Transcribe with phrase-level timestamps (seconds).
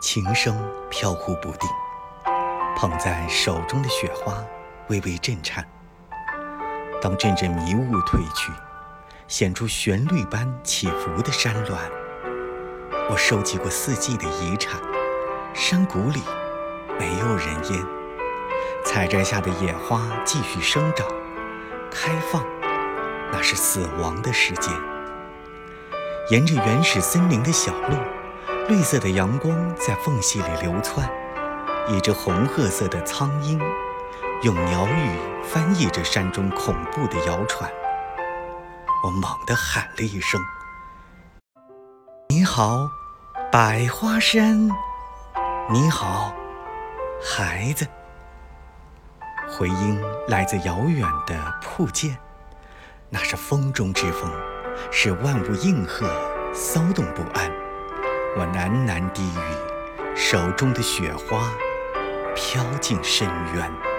[0.00, 0.56] 琴声
[0.88, 1.68] 飘忽不定，
[2.74, 4.42] 捧在手中的雪花
[4.88, 5.62] 微微震颤。
[7.02, 8.50] 当阵阵迷雾褪去，
[9.28, 11.76] 显出旋律般起伏的山峦，
[13.10, 14.80] 我收集过四季的遗产。
[15.52, 16.22] 山谷里
[16.98, 17.84] 没有人烟，
[18.86, 21.06] 采摘下的野花继续生长、
[21.90, 22.42] 开放，
[23.30, 24.72] 那是死亡的时间。
[26.30, 27.96] 沿着原始森林的小路，
[28.70, 31.10] 绿色的阳光在缝隙里流窜。
[31.88, 33.60] 一只红褐色的苍鹰，
[34.42, 37.68] 用鸟语翻译着山中恐怖的谣传。
[39.02, 40.40] 我猛地喊了一声
[42.30, 42.88] ：“你好，
[43.50, 44.68] 百花山！
[45.68, 46.32] 你好，
[47.20, 47.84] 孩子！”
[49.50, 52.16] 回音来自遥远的瀑涧，
[53.08, 54.30] 那是风中之风。
[54.92, 56.08] 使万物应和，
[56.54, 57.50] 骚动不安。
[58.36, 61.52] 我喃喃低语，手中的雪花
[62.36, 63.89] 飘进深渊。